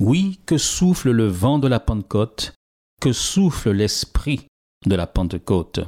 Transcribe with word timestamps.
Oui, 0.00 0.40
que 0.46 0.58
souffle 0.58 1.10
le 1.10 1.26
vent 1.26 1.58
de 1.58 1.68
la 1.68 1.80
Pentecôte, 1.80 2.54
que 3.00 3.12
souffle 3.12 3.70
l'esprit 3.70 4.46
de 4.86 4.94
la 4.94 5.06
Pentecôte. 5.06 5.80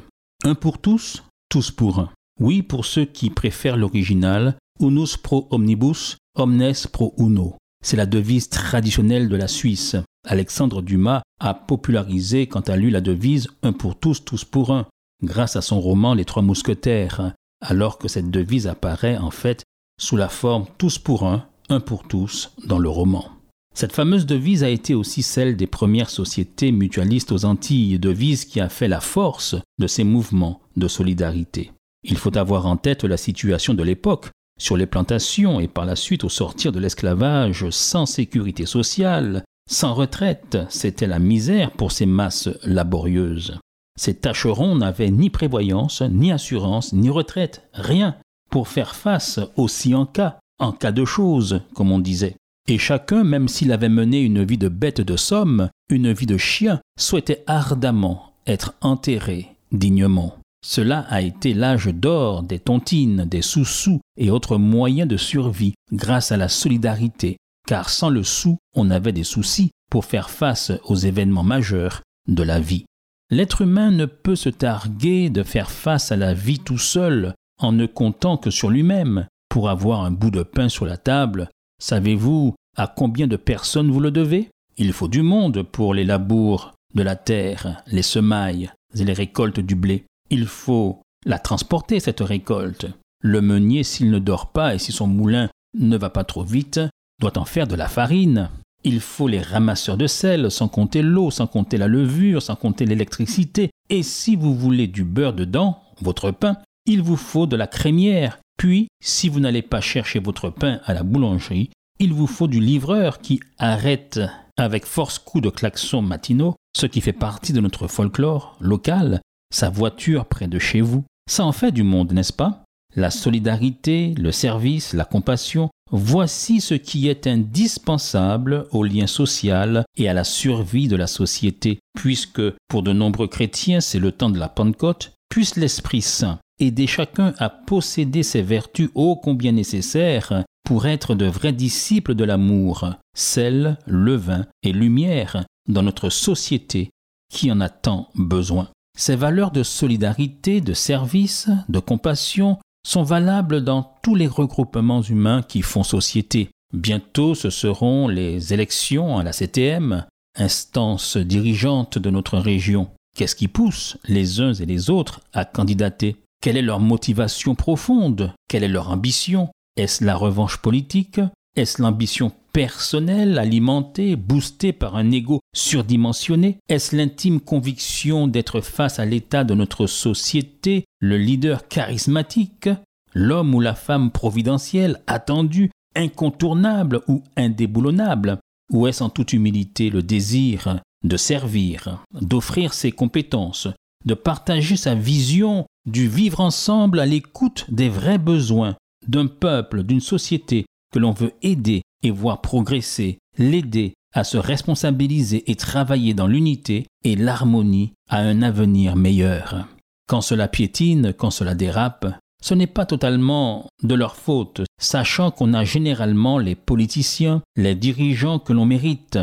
Un 0.45 0.55
pour 0.55 0.79
tous, 0.79 1.23
tous 1.49 1.71
pour 1.71 1.99
un. 1.99 2.11
Oui, 2.41 2.63
pour 2.63 2.85
ceux 2.85 3.05
qui 3.05 3.31
préfèrent 3.31 3.77
l'original, 3.77 4.57
unus 4.81 5.17
pro 5.17 5.49
omnibus, 5.51 6.17
omnes 6.37 6.75
pro 6.93 7.15
uno. 7.19 7.57
C'est 7.85 7.97
la 7.97 8.07
devise 8.07 8.49
traditionnelle 8.49 9.29
de 9.29 9.37
la 9.37 9.49
Suisse. 9.49 9.97
Alexandre 10.27 10.83
Dumas 10.83 11.23
a 11.41 11.55
popularisé 11.55 12.47
quant 12.47 12.61
à 12.61 12.77
lui 12.77 12.91
la 12.91 13.01
devise 13.01 13.49
un 13.63 13.73
pour 13.73 13.97
tous, 13.97 14.25
tous 14.25 14.45
pour 14.45 14.73
un, 14.73 14.87
grâce 15.23 15.57
à 15.57 15.63
son 15.63 15.81
roman 15.81 16.15
Les 16.15 16.25
Trois 16.25 16.43
Mousquetaires, 16.43 17.33
alors 17.61 17.99
que 17.99 18.09
cette 18.09 18.31
devise 18.31 18.67
apparaît 18.67 19.19
en 19.19 19.31
fait 19.31 19.65
sous 20.01 20.17
la 20.17 20.29
forme 20.29 20.67
tous 20.79 20.99
pour 20.99 21.27
un, 21.27 21.47
un 21.69 21.81
pour 21.81 22.05
tous 22.09 22.53
dans 22.65 22.79
le 22.79 22.89
roman. 22.89 23.34
Cette 23.75 23.93
fameuse 23.93 24.25
devise 24.25 24.63
a 24.63 24.69
été 24.69 24.95
aussi 24.95 25.23
celle 25.23 25.57
des 25.57 25.67
premières 25.67 26.11
sociétés 26.11 26.71
mutualistes 26.71 27.33
aux 27.33 27.45
Antilles, 27.45 27.99
devise 27.99 28.45
qui 28.45 28.61
a 28.61 28.69
fait 28.69 28.87
la 28.87 29.01
force 29.01 29.57
de 29.79 29.89
ces 29.89 30.05
mouvements 30.05 30.61
de 30.77 30.87
solidarité. 30.87 31.73
Il 32.05 32.17
faut 32.17 32.37
avoir 32.39 32.67
en 32.67 32.77
tête 32.77 33.03
la 33.03 33.17
situation 33.17 33.75
de 33.75 33.83
l'époque, 33.83 34.31
sur 34.61 34.77
les 34.77 34.87
plantations 34.87 35.59
et 35.59 35.67
par 35.67 35.85
la 35.85 35.97
suite 35.97 36.23
au 36.23 36.29
sortir 36.29 36.71
de 36.71 36.79
l'esclavage 36.79 37.69
sans 37.71 38.07
sécurité 38.07 38.67
sociale, 38.67 39.43
sans 39.69 39.95
retraite, 39.95 40.59
c'était 40.69 41.09
la 41.09 41.19
misère 41.19 41.73
pour 41.73 41.91
ces 41.91 42.07
masses 42.07 42.51
laborieuses. 42.63 43.59
Ces 43.99 44.15
tâcherons 44.15 44.77
n'avaient 44.77 45.11
ni 45.11 45.31
prévoyance, 45.31 46.03
ni 46.03 46.31
assurance, 46.31 46.93
ni 46.93 47.11
retraite, 47.11 47.69
rien 47.73 48.17
pour 48.51 48.69
faire 48.69 48.95
face 48.95 49.41
aussi 49.57 49.95
en 49.95 50.07
cas, 50.07 50.39
en 50.61 50.71
cas 50.71 50.93
de 50.93 51.05
choses, 51.05 51.63
comme 51.75 51.91
on 51.91 51.99
disait. 51.99 52.37
Et 52.69 52.79
chacun, 52.79 53.25
même 53.25 53.49
s'il 53.49 53.73
avait 53.73 53.91
mené 53.91 54.21
une 54.21 54.43
vie 54.43 54.59
de 54.59 54.69
bête 54.69 55.01
de 55.01 55.17
somme, 55.17 55.69
une 55.91 56.13
vie 56.13 56.27
de 56.27 56.39
chien, 56.39 56.81
souhaitait 56.99 57.45
ardemment 57.47 58.33
être 58.47 58.75
enterré 58.81 59.49
dignement. 59.71 60.39
Cela 60.65 61.01
a 61.11 61.21
été 61.21 61.53
l'âge 61.53 61.89
d'or 61.89 62.43
des 62.43 62.59
tontines, 62.59 63.27
des 63.27 63.43
sous-sous 63.43 64.01
et 64.17 64.31
autres 64.31 64.57
moyens 64.57 65.09
de 65.09 65.19
survie 65.19 65.75
grâce 65.93 66.33
à 66.33 66.39
la 66.39 66.49
solidarité, 66.49 67.37
car 67.69 67.91
sans 67.91 68.09
le 68.09 68.23
sou, 68.23 68.57
on 68.75 68.91
avait 68.91 69.13
des 69.13 69.25
soucis 69.25 69.71
pour 69.91 70.07
faire 70.07 70.31
face 70.31 70.73
aux 70.85 70.97
événements 70.97 71.43
majeurs 71.43 72.01
de 72.29 72.43
la 72.43 72.61
vie. 72.61 72.87
L'être 73.31 73.63
humain 73.63 73.91
ne 73.91 74.07
peut 74.07 74.37
se 74.37 74.49
targuer 74.49 75.29
de 75.29 75.43
faire 75.43 75.71
face 75.71 76.13
à 76.13 76.17
la 76.17 76.33
vie 76.33 76.61
tout 76.61 76.79
seul 76.79 77.35
en 77.61 77.73
ne 77.73 77.85
comptant 77.85 78.39
que 78.39 78.51
sur 78.51 78.71
lui-même. 78.71 79.27
Pour 79.51 79.69
avoir 79.69 80.03
un 80.03 80.11
bout 80.11 80.31
de 80.31 80.43
pain 80.43 80.69
sur 80.69 80.85
la 80.85 80.97
table, 80.97 81.49
savez-vous 81.79 82.55
à 82.77 82.87
combien 82.87 83.27
de 83.27 83.37
personnes 83.37 83.91
vous 83.91 84.01
le 84.01 84.11
devez? 84.11 84.51
Il 84.77 84.93
faut 84.93 85.09
du 85.09 85.23
monde 85.23 85.63
pour 85.63 85.95
les 85.95 86.05
labours 86.05 86.73
de 86.95 87.03
la 87.03 87.17
terre, 87.17 87.83
les 87.87 88.03
semailles 88.03 88.71
et 88.97 89.05
les 89.05 89.13
récoltes 89.13 89.61
du 89.61 89.75
blé. 89.75 90.05
Il 90.31 90.47
faut 90.47 91.01
la 91.25 91.39
transporter, 91.39 92.01
cette 92.01 92.21
récolte. 92.21 92.87
Le 93.21 93.41
meunier, 93.41 93.85
s'il 93.85 94.11
ne 94.11 94.19
dort 94.19 94.53
pas 94.53 94.75
et 94.75 94.79
si 94.79 94.93
son 94.93 95.07
moulin 95.07 95.49
ne 95.79 95.97
va 95.97 96.11
pas 96.11 96.25
trop 96.25 96.43
vite, 96.43 96.81
doit 97.21 97.39
en 97.39 97.45
faire 97.45 97.67
de 97.67 97.75
la 97.75 97.89
farine. 97.89 98.51
Il 98.85 99.01
faut 99.01 99.29
les 99.29 99.41
ramasseurs 99.41 99.97
de 99.97 100.07
sel, 100.07 100.51
sans 100.51 100.69
compter 100.69 101.01
l'eau, 101.03 101.31
sans 101.31 101.47
compter 101.47 101.79
la 101.79 101.89
levure, 101.89 102.43
sans 102.43 102.55
compter 102.55 102.85
l'électricité. 102.85 103.71
Et 103.89 104.03
si 104.03 104.37
vous 104.37 104.55
voulez 104.55 104.89
du 104.89 105.05
beurre 105.05 105.33
dedans, 105.33 105.81
votre 106.03 106.31
pain, 106.31 106.59
il 106.85 107.01
vous 107.03 107.17
faut 107.17 107.47
de 107.47 107.57
la 107.57 107.67
crémière. 107.67 108.39
Puis, 108.57 108.89
si 109.03 109.29
vous 109.29 109.41
n'allez 109.41 109.63
pas 109.63 109.81
chercher 109.81 110.19
votre 110.19 110.51
pain 110.51 110.81
à 110.85 110.95
la 110.95 111.03
boulangerie, 111.03 111.71
il 111.99 112.13
vous 112.13 112.27
faut 112.27 112.49
du 112.49 112.61
livreur 112.61 113.21
qui 113.21 113.41
arrête 113.59 114.21
avec 114.57 114.87
force 114.87 115.19
coups 115.19 115.45
de 115.45 115.51
klaxon 115.51 116.03
matinaux, 116.03 116.55
ce 116.77 116.87
qui 116.87 117.01
fait 117.01 117.13
partie 117.13 117.53
de 117.53 117.61
notre 117.61 117.89
folklore 117.89 118.57
local, 118.61 119.21
sa 119.53 119.71
voiture 119.71 120.27
près 120.27 120.49
de 120.49 120.59
chez 120.59 120.81
vous. 120.81 121.05
Ça 121.29 121.45
en 121.45 121.53
fait 121.53 121.73
du 121.73 121.83
monde, 121.83 122.13
n'est-ce 122.13 122.33
pas? 122.33 122.65
La 122.97 123.11
solidarité, 123.11 124.15
le 124.17 124.31
service, 124.31 124.93
la 124.93 125.05
compassion, 125.05 125.71
voici 125.91 126.61
ce 126.61 126.75
qui 126.75 127.09
est 127.09 127.27
indispensable 127.27 128.67
au 128.71 128.85
lien 128.85 129.07
social 129.07 129.85
et 129.97 130.09
à 130.09 130.15
la 130.15 130.25
survie 130.25 130.89
de 130.89 130.97
la 130.97 131.09
société, 131.09 131.81
puisque 131.97 132.43
pour 132.69 132.83
de 132.83 132.93
nombreux 132.93 133.29
chrétiens 133.29 133.81
c'est 133.81 133.99
le 133.99 134.13
temps 134.13 134.31
de 134.31 134.39
la 134.39 134.49
Pentecôte, 134.49 135.13
puisse 135.29 135.57
l'Esprit 135.57 136.03
Saint 136.03 136.39
aider 136.59 136.87
chacun 136.87 137.35
à 137.39 137.49
posséder 137.49 138.23
ces 138.23 138.43
vertus 138.43 138.91
ô 138.95 139.17
combien 139.17 139.53
nécessaires 139.53 140.45
pour 140.65 140.87
être 140.87 141.15
de 141.15 141.27
vrais 141.27 141.53
disciples 141.53 142.15
de 142.15 142.25
l'amour, 142.25 142.91
sel, 143.15 143.79
levain 143.87 144.47
et 144.63 144.73
lumière 144.73 145.45
dans 145.69 145.83
notre 145.83 146.11
société 146.11 146.91
qui 147.31 147.51
en 147.51 147.61
a 147.61 147.69
tant 147.69 148.09
besoin. 148.15 148.69
Ces 148.97 149.17
valeurs 149.17 149.51
de 149.51 149.63
solidarité, 149.63 150.61
de 150.61 150.73
service, 150.73 151.49
de 151.69 151.81
compassion 151.81 152.59
sont 152.87 153.03
valables 153.03 153.63
dans 153.65 153.95
tous 154.03 154.15
les 154.15 154.29
regroupements 154.29 155.03
humains 155.03 155.43
qui 155.43 155.63
font 155.63 155.83
société. 155.83 156.51
Bientôt 156.73 157.35
ce 157.35 157.51
seront 157.51 158.09
les 158.09 158.53
élections 158.53 159.19
à 159.19 159.25
la 159.25 159.33
CTM, 159.33 160.07
instance 160.37 161.17
dirigeante 161.17 161.99
de 161.99 162.11
notre 162.11 162.39
région. 162.39 162.89
Qu'est-ce 163.17 163.37
qui 163.37 163.49
pousse 163.49 163.97
les 164.07 164.41
uns 164.41 164.55
et 164.55 164.67
les 164.67 164.91
autres 164.91 165.21
à 165.33 165.45
candidater? 165.45 166.17
Quelle 166.45 166.59
est 166.59 166.63
leur 166.63 166.79
motivation 166.79 167.55
profonde? 167.55 168.35
Quelle 168.51 168.65
est 168.65 168.69
leur 168.69 168.91
ambition? 168.91 169.49
Est-ce 169.79 170.05
la 170.05 170.15
revanche 170.15 170.59
politique? 170.59 171.19
Est-ce 171.57 171.81
l'ambition 171.81 172.33
personnelle, 172.53 173.39
alimentée, 173.39 174.15
boostée 174.15 174.75
par 174.75 174.95
un 174.97 175.11
ego 175.11 175.41
surdimensionné? 175.57 176.59
Est-ce 176.69 176.95
l'intime 176.95 177.41
conviction 177.41 178.29
d'être 178.29 178.61
face 178.61 178.99
à 178.99 179.07
l'état 179.07 179.43
de 179.43 179.55
notre 179.55 179.87
société, 179.87 180.85
le 181.01 181.17
leader 181.17 181.67
charismatique, 181.67 182.69
l'homme 183.15 183.55
ou 183.55 183.61
la 183.61 183.75
femme 183.75 184.11
providentielle, 184.11 185.01
attendu, 185.07 185.71
incontournable 185.97 187.01
ou 187.09 187.23
indéboulonnable? 187.39 188.37
Ou 188.71 188.87
est-ce 188.87 189.03
en 189.03 189.09
toute 189.09 189.33
humilité 189.33 189.89
le 189.89 190.03
désir 190.03 190.79
de 191.05 191.17
servir, 191.17 192.05
d'offrir 192.13 192.75
ses 192.75 192.93
compétences, 192.93 193.69
de 194.05 194.13
partager 194.13 194.77
sa 194.77 194.95
vision 194.95 195.65
du 195.87 196.09
vivre 196.09 196.41
ensemble 196.41 197.01
à 197.01 197.07
l'écoute 197.07 197.67
des 197.69 197.89
vrais 197.89 198.19
besoins 198.19 198.77
d'un 199.07 199.27
peuple, 199.27 199.83
d'une 199.83 200.01
société 200.01 200.67
que 200.93 200.99
l'on 200.99 201.13
veut 201.13 201.33
aider 201.43 201.83
et 202.03 202.11
voir 202.11 202.41
progresser, 202.41 203.19
l'aider 203.39 203.95
à 204.15 204.25
se 204.25 204.37
responsabiliser 204.37 205.51
et 205.51 205.57
travailler 205.57 206.15
dans 206.15 206.27
l'unité 206.27 206.87
et 207.03 207.17
l'harmonie 207.17 207.93
à 208.09 208.19
un 208.19 208.43
avenir 208.43 208.97
meilleur. 208.97 209.67
Quand 210.09 210.21
cela 210.21 210.49
piétine, 210.49 211.13
quand 211.13 211.31
cela 211.31 211.55
dérape, 211.55 212.07
ce 212.43 212.55
n'est 212.55 212.67
pas 212.67 212.87
totalement 212.87 213.67
de 213.83 213.95
leur 213.95 214.17
faute, 214.17 214.63
sachant 214.79 215.31
qu'on 215.31 215.55
a 215.55 215.65
généralement 215.65 216.39
les 216.39 216.55
politiciens, 216.55 217.43
les 217.57 217.75
dirigeants 217.75 218.39
que 218.39 218.53
l'on 218.53 218.67
mérite, 218.67 219.19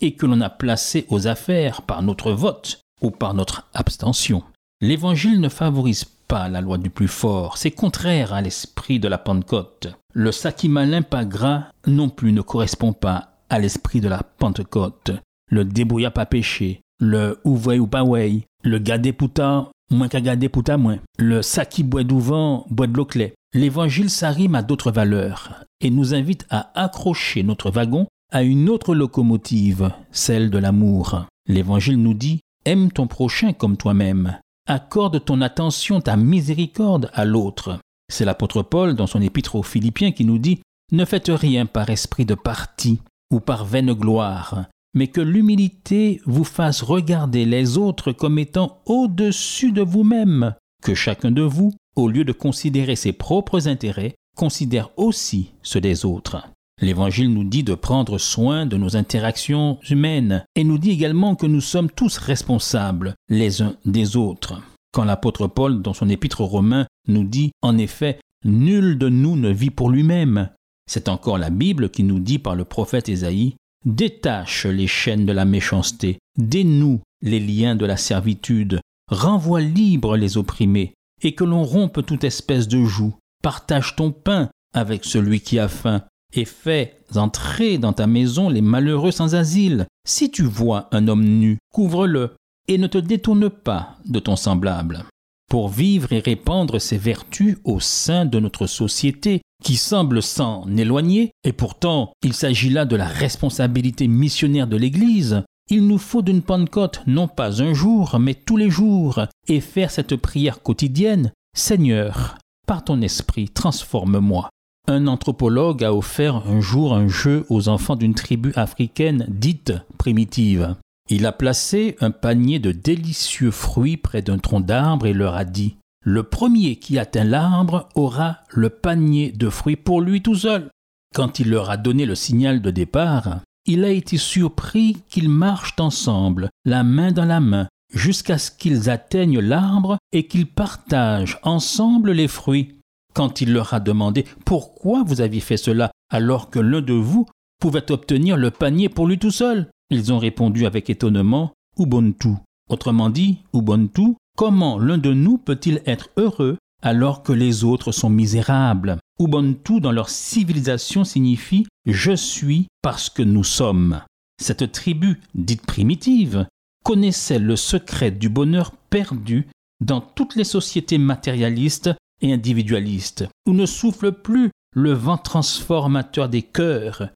et 0.00 0.14
que 0.14 0.26
l'on 0.26 0.40
a 0.40 0.50
placé 0.50 1.06
aux 1.08 1.26
affaires 1.26 1.82
par 1.82 2.02
notre 2.02 2.32
vote 2.32 2.80
ou 3.00 3.10
par 3.10 3.32
notre 3.32 3.68
abstention. 3.74 4.42
L'Évangile 4.80 5.40
ne 5.40 5.48
favorise 5.48 6.04
pas 6.26 6.48
la 6.48 6.60
loi 6.60 6.78
du 6.78 6.90
plus 6.90 7.08
fort, 7.08 7.56
c'est 7.56 7.70
contraire 7.70 8.32
à 8.32 8.40
l'esprit 8.40 8.98
de 8.98 9.08
la 9.08 9.18
Pentecôte. 9.18 9.88
Le 10.12 10.30
malin 10.68 11.02
pas 11.02 11.24
gras 11.24 11.64
non 11.86 12.08
plus 12.08 12.32
ne 12.32 12.40
correspond 12.40 12.92
pas 12.92 13.36
à 13.50 13.58
l'esprit 13.58 14.00
de 14.00 14.08
la 14.08 14.22
Pentecôte. 14.22 15.12
Le 15.50 15.64
débrouilla 15.64 16.10
pas 16.10 16.26
péché, 16.26 16.80
le 17.00 17.38
ouvray 17.44 17.78
ou 17.78 17.86
pas 17.86 18.04
le 18.04 18.78
gadé 18.78 19.12
pouta 19.12 19.70
moins 19.90 20.08
qu'à 20.08 20.20
gadé 20.20 20.48
pouta 20.48 20.76
moins, 20.76 20.98
le 21.18 21.42
saki 21.42 21.82
boit 21.82 22.04
d'ouvent 22.04 22.64
boit 22.70 22.86
de 22.86 22.96
l'eau. 22.96 23.06
L'évangile 23.52 24.10
s'arrime 24.10 24.54
à 24.54 24.62
d'autres 24.62 24.90
valeurs 24.90 25.64
et 25.80 25.90
nous 25.90 26.14
invite 26.14 26.46
à 26.50 26.70
accrocher 26.74 27.42
notre 27.42 27.70
wagon 27.70 28.06
à 28.32 28.42
une 28.42 28.68
autre 28.68 28.94
locomotive, 28.94 29.92
celle 30.10 30.50
de 30.50 30.58
l'amour. 30.58 31.26
L'Évangile 31.46 32.02
nous 32.02 32.14
dit 32.14 32.40
Aime 32.64 32.90
ton 32.90 33.06
prochain 33.06 33.52
comme 33.52 33.76
toi-même. 33.76 34.38
Accorde 34.66 35.22
ton 35.22 35.42
attention, 35.42 36.00
ta 36.00 36.16
miséricorde 36.16 37.10
à 37.12 37.26
l'autre. 37.26 37.78
C'est 38.10 38.24
l'apôtre 38.24 38.62
Paul 38.62 38.94
dans 38.94 39.06
son 39.06 39.20
épître 39.20 39.56
aux 39.56 39.62
Philippiens 39.62 40.12
qui 40.12 40.24
nous 40.24 40.38
dit 40.38 40.60
Ne 40.90 41.04
faites 41.04 41.28
rien 41.28 41.66
par 41.66 41.90
esprit 41.90 42.24
de 42.24 42.34
parti 42.34 43.00
ou 43.30 43.40
par 43.40 43.66
vaine 43.66 43.92
gloire, 43.92 44.64
mais 44.94 45.08
que 45.08 45.20
l'humilité 45.20 46.22
vous 46.24 46.44
fasse 46.44 46.80
regarder 46.80 47.44
les 47.44 47.76
autres 47.76 48.12
comme 48.12 48.38
étant 48.38 48.78
au-dessus 48.86 49.70
de 49.70 49.82
vous-même, 49.82 50.54
que 50.82 50.94
chacun 50.94 51.30
de 51.30 51.42
vous, 51.42 51.74
au 51.94 52.08
lieu 52.08 52.24
de 52.24 52.32
considérer 52.32 52.96
ses 52.96 53.12
propres 53.12 53.68
intérêts, 53.68 54.14
considère 54.34 54.90
aussi 54.96 55.52
ceux 55.62 55.82
des 55.82 56.06
autres. 56.06 56.48
L'Évangile 56.80 57.32
nous 57.32 57.44
dit 57.44 57.62
de 57.62 57.74
prendre 57.74 58.18
soin 58.18 58.66
de 58.66 58.76
nos 58.76 58.96
interactions 58.96 59.78
humaines 59.88 60.44
et 60.56 60.64
nous 60.64 60.78
dit 60.78 60.90
également 60.90 61.36
que 61.36 61.46
nous 61.46 61.60
sommes 61.60 61.90
tous 61.90 62.18
responsables 62.18 63.14
les 63.28 63.62
uns 63.62 63.76
des 63.84 64.16
autres. 64.16 64.60
Quand 64.92 65.04
l'apôtre 65.04 65.46
Paul, 65.46 65.82
dans 65.82 65.94
son 65.94 66.08
épître 66.08 66.40
aux 66.40 66.46
Romains, 66.46 66.86
nous 67.08 67.24
dit 67.24 67.52
en 67.62 67.78
effet 67.78 68.18
Nul 68.44 68.98
de 68.98 69.08
nous 69.08 69.36
ne 69.36 69.50
vit 69.50 69.70
pour 69.70 69.90
lui-même. 69.90 70.50
C'est 70.90 71.08
encore 71.08 71.38
la 71.38 71.50
Bible 71.50 71.90
qui 71.90 72.02
nous 72.02 72.18
dit 72.18 72.38
par 72.38 72.54
le 72.54 72.64
prophète 72.64 73.08
Ésaïe 73.08 73.54
Détache 73.86 74.66
les 74.66 74.86
chaînes 74.86 75.26
de 75.26 75.32
la 75.32 75.44
méchanceté, 75.44 76.18
dénoue 76.38 77.00
les 77.22 77.40
liens 77.40 77.76
de 77.76 77.84
la 77.84 77.96
servitude, 77.96 78.80
renvoie 79.10 79.60
libre 79.60 80.16
les 80.16 80.38
opprimés, 80.38 80.94
et 81.22 81.34
que 81.34 81.44
l'on 81.44 81.64
rompe 81.64 82.04
toute 82.04 82.24
espèce 82.24 82.66
de 82.66 82.82
joug. 82.82 83.14
Partage 83.42 83.94
ton 83.94 84.10
pain 84.10 84.48
avec 84.74 85.04
celui 85.04 85.40
qui 85.40 85.58
a 85.58 85.68
faim, 85.68 86.02
et 86.34 86.44
fais 86.44 86.98
entrer 87.14 87.78
dans 87.78 87.92
ta 87.92 88.06
maison 88.06 88.48
les 88.48 88.60
malheureux 88.60 89.12
sans 89.12 89.34
asile. 89.34 89.86
Si 90.06 90.30
tu 90.30 90.42
vois 90.42 90.88
un 90.92 91.08
homme 91.08 91.24
nu, 91.24 91.58
couvre-le, 91.72 92.32
et 92.68 92.78
ne 92.78 92.86
te 92.86 92.98
détourne 92.98 93.50
pas 93.50 93.96
de 94.06 94.18
ton 94.18 94.36
semblable. 94.36 95.04
Pour 95.50 95.68
vivre 95.68 96.12
et 96.12 96.20
répandre 96.20 96.80
ces 96.80 96.96
vertus 96.96 97.58
au 97.64 97.78
sein 97.78 98.24
de 98.24 98.40
notre 98.40 98.66
société, 98.66 99.42
qui 99.62 99.76
semble 99.76 100.22
s'en 100.22 100.66
éloigner, 100.76 101.30
et 101.44 101.52
pourtant 101.52 102.12
il 102.22 102.32
s'agit 102.32 102.70
là 102.70 102.84
de 102.84 102.96
la 102.96 103.06
responsabilité 103.06 104.08
missionnaire 104.08 104.66
de 104.66 104.76
l'Église, 104.76 105.42
il 105.70 105.86
nous 105.86 105.98
faut 105.98 106.22
d'une 106.22 106.42
Pentecôte 106.42 107.02
non 107.06 107.28
pas 107.28 107.62
un 107.62 107.72
jour, 107.72 108.18
mais 108.18 108.34
tous 108.34 108.56
les 108.56 108.68
jours, 108.68 109.20
et 109.48 109.60
faire 109.60 109.90
cette 109.90 110.16
prière 110.16 110.62
quotidienne. 110.62 111.32
Seigneur, 111.56 112.36
par 112.66 112.84
ton 112.84 113.00
esprit, 113.00 113.48
transforme-moi. 113.48 114.50
Un 114.86 115.06
anthropologue 115.06 115.82
a 115.82 115.94
offert 115.94 116.46
un 116.46 116.60
jour 116.60 116.94
un 116.94 117.08
jeu 117.08 117.46
aux 117.48 117.68
enfants 117.68 117.96
d'une 117.96 118.14
tribu 118.14 118.52
africaine 118.54 119.24
dite 119.28 119.72
primitive. 119.96 120.76
Il 121.08 121.24
a 121.24 121.32
placé 121.32 121.96
un 122.00 122.10
panier 122.10 122.58
de 122.58 122.70
délicieux 122.70 123.50
fruits 123.50 123.96
près 123.96 124.20
d'un 124.20 124.38
tronc 124.38 124.60
d'arbre 124.60 125.06
et 125.06 125.14
leur 125.14 125.36
a 125.36 125.46
dit 125.46 125.76
Le 126.02 126.22
premier 126.22 126.76
qui 126.76 126.98
atteint 126.98 127.24
l'arbre 127.24 127.88
aura 127.94 128.40
le 128.50 128.68
panier 128.68 129.32
de 129.32 129.48
fruits 129.48 129.76
pour 129.76 130.02
lui 130.02 130.20
tout 130.20 130.34
seul. 130.34 130.68
Quand 131.14 131.38
il 131.38 131.48
leur 131.48 131.70
a 131.70 131.78
donné 131.78 132.04
le 132.04 132.14
signal 132.14 132.60
de 132.60 132.70
départ, 132.70 133.40
il 133.64 133.84
a 133.84 133.90
été 133.90 134.18
surpris 134.18 134.98
qu'ils 135.08 135.30
marchent 135.30 135.76
ensemble, 135.78 136.50
la 136.66 136.84
main 136.84 137.10
dans 137.10 137.24
la 137.24 137.40
main, 137.40 137.68
jusqu'à 137.94 138.36
ce 138.36 138.50
qu'ils 138.50 138.90
atteignent 138.90 139.40
l'arbre 139.40 139.96
et 140.12 140.26
qu'ils 140.26 140.46
partagent 140.46 141.38
ensemble 141.42 142.12
les 142.12 142.28
fruits 142.28 142.74
quand 143.14 143.40
il 143.40 143.52
leur 143.52 143.72
a 143.72 143.80
demandé 143.80 144.26
pourquoi 144.44 145.02
vous 145.04 145.20
aviez 145.20 145.40
fait 145.40 145.56
cela 145.56 145.90
alors 146.10 146.50
que 146.50 146.58
l'un 146.58 146.82
de 146.82 146.92
vous 146.92 147.26
pouvait 147.60 147.90
obtenir 147.90 148.36
le 148.36 148.50
panier 148.50 148.88
pour 148.88 149.06
lui 149.06 149.18
tout 149.18 149.30
seul? 149.30 149.70
Ils 149.90 150.12
ont 150.12 150.18
répondu 150.18 150.66
avec 150.66 150.90
étonnement 150.90 151.52
Ubuntu. 151.78 152.34
Autrement 152.68 153.10
dit, 153.10 153.38
Ubuntu, 153.54 154.14
comment 154.36 154.78
l'un 154.78 154.98
de 154.98 155.12
nous 155.12 155.38
peut-il 155.38 155.82
être 155.86 156.10
heureux 156.16 156.58
alors 156.82 157.22
que 157.22 157.32
les 157.32 157.64
autres 157.64 157.92
sont 157.92 158.10
misérables? 158.10 158.98
Ubuntu 159.18 159.80
dans 159.80 159.92
leur 159.92 160.10
civilisation 160.10 161.04
signifie 161.04 161.66
je 161.86 162.12
suis 162.12 162.66
parce 162.82 163.10
que 163.10 163.22
nous 163.22 163.44
sommes. 163.44 164.00
Cette 164.42 164.72
tribu, 164.72 165.20
dite 165.34 165.64
primitive, 165.64 166.46
connaissait 166.84 167.38
le 167.38 167.56
secret 167.56 168.10
du 168.10 168.28
bonheur 168.28 168.72
perdu 168.90 169.46
dans 169.80 170.00
toutes 170.00 170.34
les 170.34 170.44
sociétés 170.44 170.98
matérialistes 170.98 171.90
et 172.24 172.32
individualiste, 172.32 173.26
où 173.46 173.52
ne 173.52 173.66
souffle 173.66 174.10
plus 174.10 174.50
le 174.74 174.92
vent 174.92 175.18
transformateur 175.18 176.28
des 176.28 176.42
cœurs, 176.42 177.10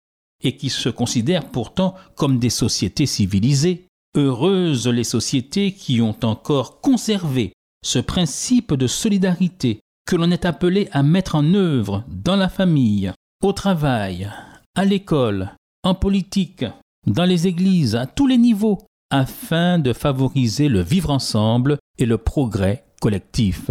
et 0.45 0.57
qui 0.57 0.69
se 0.69 0.89
considèrent 0.89 1.51
pourtant 1.51 1.95
comme 2.15 2.39
des 2.39 2.51
sociétés 2.51 3.07
civilisées. 3.07 3.87
Heureuses 4.17 4.87
les 4.87 5.05
sociétés 5.05 5.73
qui 5.73 6.01
ont 6.01 6.17
encore 6.23 6.81
conservé 6.81 7.53
ce 7.85 7.99
principe 7.99 8.75
de 8.75 8.87
solidarité 8.87 9.81
que 10.07 10.17
l'on 10.17 10.31
est 10.31 10.45
appelé 10.45 10.89
à 10.93 11.03
mettre 11.03 11.35
en 11.35 11.55
œuvre 11.55 12.05
dans 12.09 12.37
la 12.37 12.49
famille, 12.49 13.13
au 13.43 13.53
travail, 13.53 14.31
à 14.75 14.85
l'école, 14.85 15.55
en 15.85 15.95
politique, 15.95 16.65
dans 17.07 17.25
les 17.25 17.47
églises, 17.47 17.97
à 17.97 18.07
tous 18.07 18.27
les 18.27 18.39
niveaux, 18.39 18.79
afin 19.11 19.79
de 19.79 19.93
favoriser 19.93 20.69
le 20.69 20.81
vivre 20.81 21.11
ensemble 21.11 21.79
et 21.99 22.07
le 22.07 22.19
progrès 22.19 22.85
collectif 23.01 23.71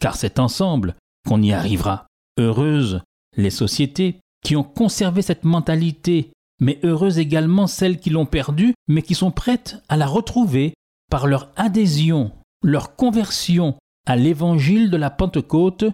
car 0.00 0.16
c'est 0.16 0.38
ensemble 0.38 0.94
qu'on 1.26 1.42
y 1.42 1.52
arrivera. 1.52 2.06
Heureuses 2.38 3.00
les 3.36 3.50
sociétés 3.50 4.20
qui 4.42 4.56
ont 4.56 4.64
conservé 4.64 5.22
cette 5.22 5.44
mentalité, 5.44 6.30
mais 6.60 6.78
heureuses 6.84 7.18
également 7.18 7.66
celles 7.66 7.98
qui 7.98 8.10
l'ont 8.10 8.26
perdue, 8.26 8.74
mais 8.88 9.02
qui 9.02 9.14
sont 9.14 9.30
prêtes 9.30 9.76
à 9.88 9.96
la 9.96 10.06
retrouver 10.06 10.74
par 11.10 11.26
leur 11.26 11.50
adhésion, 11.56 12.32
leur 12.62 12.96
conversion 12.96 13.76
à 14.06 14.16
l'évangile 14.16 14.90
de 14.90 14.96
la 14.96 15.10
Pentecôte 15.10 15.84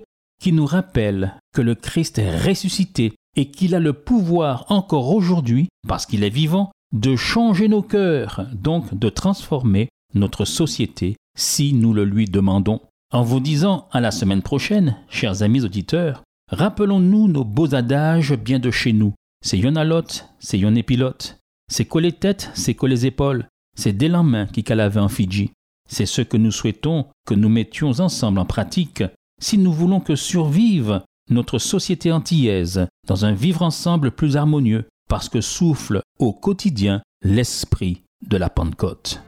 qui 0.40 0.52
nous 0.52 0.66
rappelle 0.66 1.38
que 1.54 1.62
le 1.62 1.74
Christ 1.74 2.18
est 2.18 2.38
ressuscité 2.38 3.14
et 3.36 3.50
qu'il 3.50 3.74
a 3.74 3.80
le 3.80 3.92
pouvoir 3.92 4.66
encore 4.68 5.14
aujourd'hui, 5.14 5.68
parce 5.88 6.04
qu'il 6.04 6.24
est 6.24 6.30
vivant, 6.30 6.72
de 6.92 7.16
changer 7.16 7.68
nos 7.68 7.82
cœurs, 7.82 8.46
donc 8.52 8.94
de 8.94 9.08
transformer 9.08 9.88
notre 10.14 10.44
société 10.44 11.16
si 11.36 11.72
nous 11.72 11.94
le 11.94 12.04
lui 12.04 12.26
demandons. 12.26 12.80
En 13.12 13.22
vous 13.22 13.40
disant 13.40 13.88
à 13.92 14.00
la 14.00 14.10
semaine 14.10 14.40
prochaine, 14.40 14.96
chers 15.10 15.42
amis 15.42 15.62
auditeurs, 15.64 16.22
rappelons-nous 16.50 17.28
nos 17.28 17.44
beaux 17.44 17.74
adages 17.74 18.34
bien 18.34 18.58
de 18.58 18.70
chez 18.70 18.94
nous. 18.94 19.12
C'est 19.44 19.58
lot, 19.58 20.24
c'est 20.38 20.58
yon 20.58 20.74
pilote. 20.82 21.38
C'est 21.70 21.84
coller 21.84 22.12
tête, 22.12 22.50
c'est 22.54 22.74
coller 22.74 23.04
épaules. 23.04 23.46
C'est 23.76 23.92
dès 23.92 24.08
la 24.08 24.22
main 24.22 24.46
qui 24.46 24.64
calavait 24.64 25.00
en 25.00 25.08
Fidji. 25.08 25.50
C'est 25.90 26.06
ce 26.06 26.22
que 26.22 26.38
nous 26.38 26.50
souhaitons 26.50 27.06
que 27.26 27.34
nous 27.34 27.50
mettions 27.50 28.00
ensemble 28.00 28.38
en 28.38 28.46
pratique 28.46 29.04
si 29.42 29.58
nous 29.58 29.72
voulons 29.72 30.00
que 30.00 30.16
survive 30.16 31.02
notre 31.28 31.58
société 31.58 32.12
antillaise 32.12 32.86
dans 33.06 33.26
un 33.26 33.32
vivre 33.32 33.62
ensemble 33.62 34.12
plus 34.12 34.36
harmonieux, 34.38 34.86
parce 35.08 35.28
que 35.28 35.40
souffle 35.42 36.00
au 36.18 36.32
quotidien 36.32 37.02
l'esprit 37.22 38.02
de 38.26 38.38
la 38.38 38.48
Pentecôte. 38.48 39.22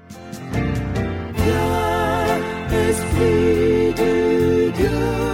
do. 4.76 5.33